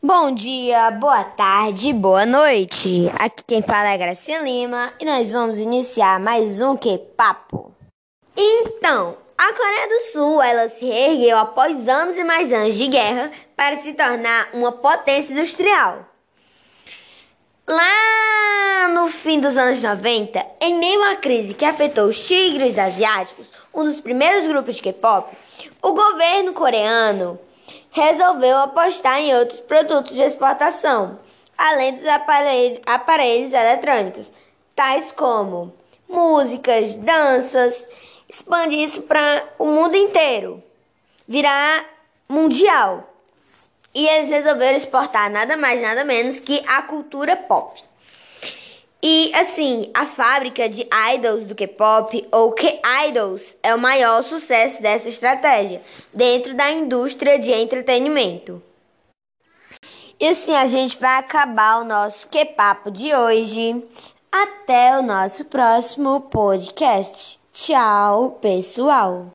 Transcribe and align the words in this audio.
Bom 0.00 0.30
dia, 0.30 0.92
boa 0.92 1.24
tarde, 1.24 1.92
boa 1.92 2.24
noite. 2.24 3.10
Aqui 3.18 3.42
quem 3.44 3.60
fala 3.60 3.88
é 3.88 3.98
Gracinha 3.98 4.38
Lima 4.38 4.92
e 5.00 5.04
nós 5.04 5.32
vamos 5.32 5.58
iniciar 5.58 6.20
mais 6.20 6.60
um 6.60 6.76
que 6.76 6.98
papo. 7.16 7.74
Então, 8.36 9.16
a 9.36 9.52
Coreia 9.52 9.88
do 9.88 10.00
Sul, 10.12 10.40
ela 10.40 10.68
se 10.68 10.84
reergueu 10.84 11.36
após 11.36 11.88
anos 11.88 12.16
e 12.16 12.22
mais 12.22 12.52
anos 12.52 12.76
de 12.76 12.86
guerra 12.86 13.32
para 13.56 13.76
se 13.78 13.92
tornar 13.92 14.50
uma 14.52 14.70
potência 14.70 15.32
industrial. 15.32 16.06
Lá 17.66 18.88
no 18.94 19.08
fim 19.08 19.40
dos 19.40 19.58
anos 19.58 19.82
90, 19.82 20.46
em 20.60 20.78
meio 20.78 21.02
à 21.10 21.16
crise 21.16 21.54
que 21.54 21.64
afetou 21.64 22.04
os 22.04 22.24
tigres 22.24 22.78
asiáticos, 22.78 23.50
um 23.74 23.82
dos 23.82 23.98
primeiros 23.98 24.46
grupos 24.46 24.76
de 24.76 24.82
K-pop, 24.82 25.36
o 25.82 25.92
governo 25.92 26.52
coreano 26.52 27.36
resolveu 27.98 28.56
apostar 28.58 29.20
em 29.20 29.34
outros 29.34 29.60
produtos 29.60 30.14
de 30.14 30.22
exportação, 30.22 31.18
além 31.56 31.96
dos 31.96 32.06
aparelhos, 32.06 32.80
aparelhos 32.86 33.52
eletrônicos, 33.52 34.32
tais 34.74 35.12
como 35.12 35.74
músicas, 36.08 36.96
danças, 36.96 37.86
expandir 38.28 38.88
isso 38.88 39.02
para 39.02 39.44
o 39.58 39.66
mundo 39.66 39.96
inteiro, 39.96 40.62
virar 41.26 41.84
mundial. 42.28 43.04
E 43.94 44.06
eles 44.06 44.30
resolveram 44.30 44.76
exportar 44.76 45.30
nada 45.30 45.56
mais, 45.56 45.80
nada 45.80 46.04
menos 46.04 46.38
que 46.38 46.62
a 46.66 46.82
cultura 46.82 47.36
pop. 47.36 47.82
E 49.02 49.32
assim, 49.34 49.90
a 49.94 50.06
fábrica 50.06 50.68
de 50.68 50.86
idols 51.14 51.44
do 51.44 51.54
K-pop, 51.54 52.26
ou 52.32 52.52
K-Idols, 52.52 53.54
é 53.62 53.72
o 53.74 53.78
maior 53.78 54.22
sucesso 54.22 54.82
dessa 54.82 55.08
estratégia 55.08 55.80
dentro 56.12 56.54
da 56.54 56.70
indústria 56.70 57.38
de 57.38 57.52
entretenimento. 57.52 58.60
E 60.20 60.26
assim 60.26 60.54
a 60.54 60.66
gente 60.66 60.98
vai 60.98 61.16
acabar 61.16 61.80
o 61.80 61.84
nosso 61.84 62.26
K-Papo 62.28 62.90
de 62.90 63.14
hoje. 63.14 63.82
Até 64.32 64.98
o 64.98 65.02
nosso 65.02 65.44
próximo 65.44 66.20
podcast. 66.22 67.38
Tchau, 67.52 68.32
pessoal! 68.42 69.26